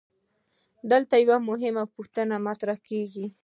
[0.91, 3.25] دلته یوه مهمه پوښتنه مطرح کیږي.